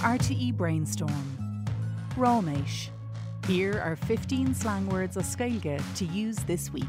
[0.00, 1.66] RTE Brainstorm.
[2.16, 2.88] Ráiméis.
[3.46, 6.84] Here are 15 slang words as Gaeilge to use this week.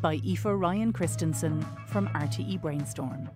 [0.00, 3.28] By Aoife Ryan Christensen from RTE Brainstorm.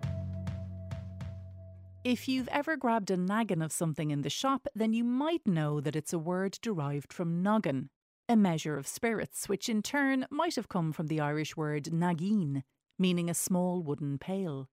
[2.05, 5.81] If you've ever grabbed a naggin of something in the shop, then you might know
[5.81, 7.89] that it's a word derived from noggin,
[8.29, 12.63] a measure of spirits, which in turn might have come from the Irish word nageen,
[12.97, 14.69] meaning a small wooden pail.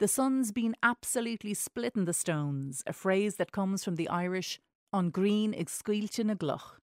[0.00, 4.58] The sun's been absolutely splitting the stones, a phrase that comes from the Irish
[4.94, 6.78] an ghrian ag scoilteadh na gcloch.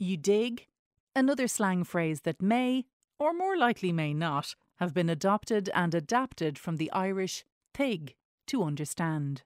[0.00, 0.66] You dig?
[1.14, 2.86] Another slang phrase that may,
[3.20, 8.16] or more likely may not, have been adopted and adapted from the Irish thig,
[8.48, 9.44] to understand.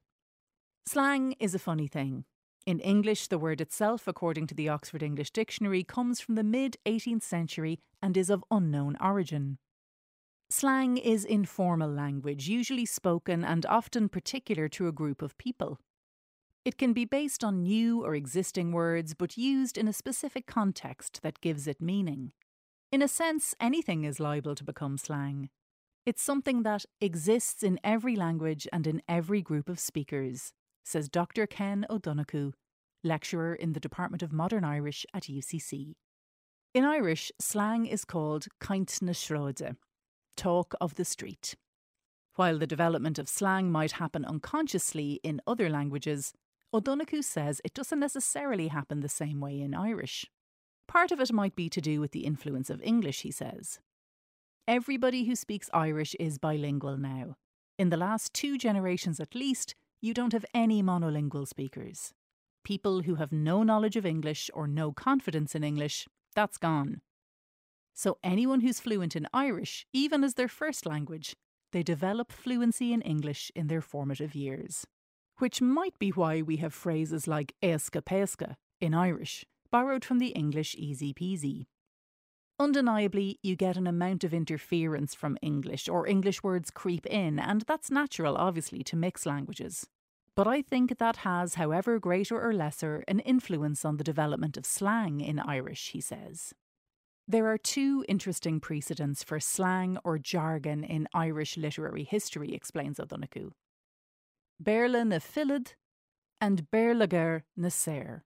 [0.86, 2.24] Slang is a funny thing.
[2.64, 6.78] In English, the word itself, according to the Oxford English Dictionary, comes from the mid
[6.86, 9.58] 18th century and is of unknown origin.
[10.60, 15.78] Slang is informal language, usually spoken and often particular to a group of people.
[16.66, 21.20] It can be based on new or existing words, but used in a specific context
[21.22, 22.32] that gives it meaning.
[22.92, 25.48] In a sense, anything is liable to become slang.
[26.04, 30.52] It's something that exists in every language and in every group of speakers,
[30.84, 31.46] says Dr.
[31.46, 32.52] Ken O'Donoghue,
[33.02, 35.94] lecturer in the Department of Modern Irish at UCC.
[36.74, 39.76] In Irish, slang is called caint na sráide,
[40.40, 41.54] talk of the street.
[42.36, 46.32] While the development of slang might happen unconsciously in other languages,
[46.72, 50.24] O'Donoghue says it doesn't necessarily happen the same way in Irish.
[50.88, 53.80] Part of it might be to do with the influence of English, he says.
[54.66, 57.36] Everybody who speaks Irish is bilingual now.
[57.78, 62.14] In the last two generations at least, you don't have any monolingual speakers.
[62.64, 67.02] People who have no knowledge of English or no confidence in English, that's gone.
[67.94, 71.36] So anyone who's fluent in Irish, even as their first language,
[71.72, 74.86] they develop fluency in English in their formative years.
[75.38, 80.28] Which might be why we have phrases like éasca péasca in Irish, borrowed from the
[80.28, 81.66] English easy peasy.
[82.58, 87.62] Undeniably, you get an amount of interference from English, or English words creep in, and
[87.62, 89.86] that's natural, obviously, to mix languages.
[90.36, 94.66] But I think that has, however greater or lesser, an influence on the development of
[94.66, 96.52] slang in Irish, he says.
[97.30, 103.52] There are two interesting precedents for slang or jargon in Irish literary history, explains O'Donoghue.
[104.60, 105.74] Béarla na Fillid
[106.40, 108.24] and Béarlagar na Saor.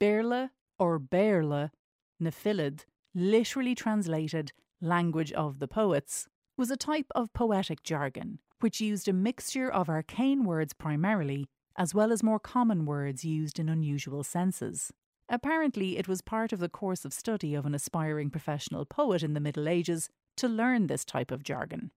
[0.00, 1.72] Béarla or Béarla
[2.18, 8.80] na Fillid, literally translated language of the poets, was a type of poetic jargon which
[8.80, 13.68] used a mixture of arcane words primarily, as well as more common words used in
[13.68, 14.90] unusual senses.
[15.28, 19.34] Apparently, it was part of the course of study of an aspiring professional poet in
[19.34, 21.90] the Middle Ages to learn this type of jargon.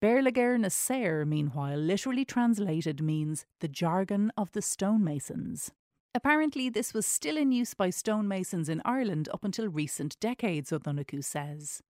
[0.00, 5.70] Béarlagar na Saor, meanwhile, literally translated means the jargon of the stonemasons.
[6.14, 11.22] Apparently, this was still in use by stonemasons in Ireland up until recent decades, O'Donoghue
[11.22, 11.82] says.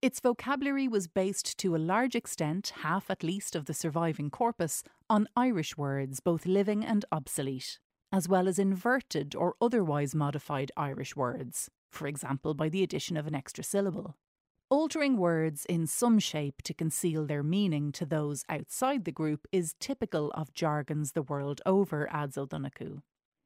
[0.00, 4.82] Its vocabulary was based to a large extent, half at least of the surviving corpus,
[5.08, 7.78] on Irish words, both living and obsolete
[8.12, 13.26] as well as inverted or otherwise modified Irish words, for example by the addition of
[13.26, 14.16] an extra syllable.
[14.70, 19.74] Altering words in some shape to conceal their meaning to those outside the group is
[19.80, 23.02] typical of jargons the world over, adds O'Donoghue.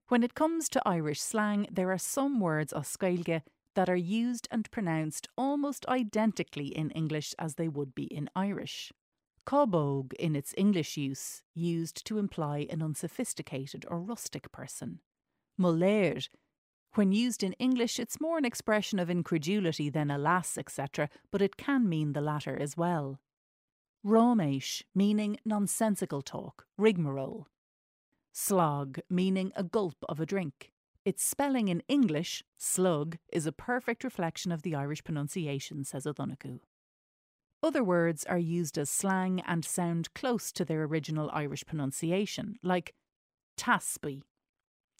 [0.09, 3.43] When it comes to Irish slang, there are some words as Gaeilge
[3.75, 8.93] that are used and pronounced almost identically in English as they would be in Irish.
[9.47, 15.01] Cábóg, in its English use, used to imply an unsophisticated or rustic person.
[15.57, 16.29] Mo léir,
[16.95, 21.57] when used in English, it's more an expression of incredulity than alas, etc., but it
[21.57, 23.21] can mean the latter as well.
[24.05, 27.47] Ráiméis, meaning nonsensical talk, rigmarole.
[28.33, 30.73] Slog, meaning a gulp of a drink.
[31.05, 36.61] Its spelling in English, slug, is a perfect reflection of the Irish pronunciation, says O'Donoghue.
[37.67, 42.95] Other words are used as slang and sound close to their original Irish pronunciation, like
[43.59, 44.23] taspy,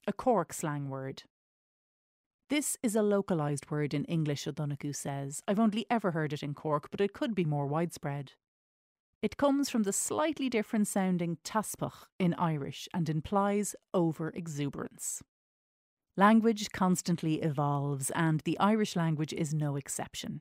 [0.09, 1.23] a Cork slang word.
[2.51, 5.45] This is a localised word in English, O'Donoghue says.
[5.47, 8.33] I've only ever heard it in Cork, but it could be more widespread.
[9.23, 15.23] It comes from the slightly different sounding teaspach in Irish and implies over exuberance.
[16.17, 20.41] Language constantly evolves, and the Irish language is no exception.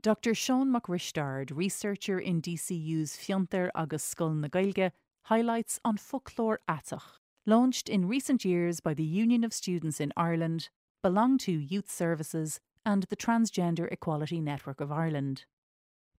[0.00, 0.32] Dr.
[0.32, 4.92] Sean McRistard, researcher in DCU's Fiontar agus Scoil na Gaeilge,
[5.24, 10.68] highlights an Foclóir Aiteach, launched in recent years by the Union of Students in Ireland,
[11.02, 15.46] BeLonG To Youth Services and the Transgender Equality Network of Ireland.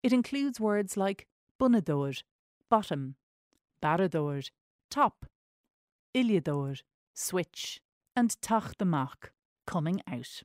[0.03, 1.29] It includes words like
[1.61, 2.21] bunador,
[2.69, 3.15] bottom,
[3.81, 4.51] barador,
[4.91, 5.25] top,
[6.13, 6.83] Iliador,
[7.15, 7.81] switch,
[8.17, 9.31] and teacht amach,
[9.67, 10.43] coming out.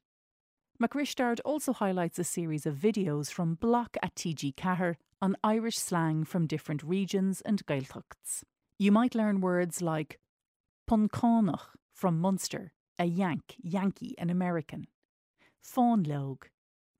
[0.83, 6.45] McRishtard also highlights a series of videos from Block at TG4 on Irish slang from
[6.45, 8.44] different regions and Gaeltachts.
[8.77, 10.19] You might learn words like
[10.85, 14.88] Puncánach from Munster, a Yank, Yankee, an American.
[15.65, 16.39] Fáinleog,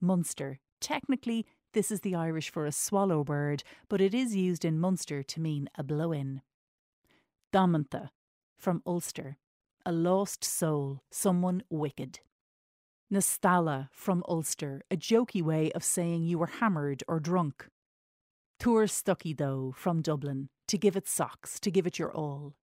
[0.00, 0.60] Munster.
[0.80, 1.44] Technically,
[1.74, 5.40] this is the Irish for a swallow bird, but it is used in Munster to
[5.40, 6.40] mean a blow in.
[7.52, 8.08] Damanta,
[8.56, 9.36] from Ulster,
[9.84, 12.20] a lost soul, someone wicked.
[13.12, 17.68] Nastala, from Ulster, a jokey way of saying you were hammered or drunk.
[18.58, 22.54] Tour Stucky, though, from Dublin, to give it socks, to give it your all.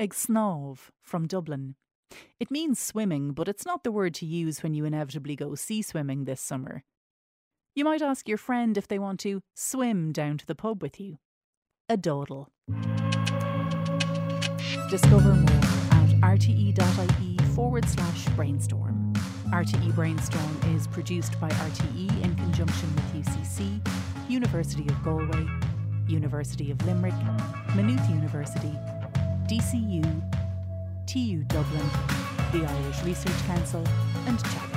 [0.00, 1.76] Ag snámh, from Dublin.
[2.40, 5.82] It means swimming, but it's not the word to use when you inevitably go sea
[5.82, 6.84] swimming this summer.
[7.74, 11.00] You might ask your friend if they want to swim down to the pub with
[11.00, 11.18] you.
[11.88, 12.50] A dawdle.
[14.90, 18.93] Discover more at rte.ie forward slash brainstorm.
[19.54, 23.80] RTE Brainstorm is produced by RTE in conjunction with UCC,
[24.28, 25.46] University of Galway,
[26.08, 27.14] University of Limerick,
[27.76, 28.76] Maynooth University,
[29.46, 30.02] DCU,
[31.06, 31.88] TU Dublin,
[32.50, 33.86] the Irish Research Council,
[34.26, 34.73] and.